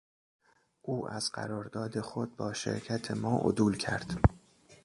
[0.81, 4.19] او از قرارداد خود با شرکت ما عدول کرد.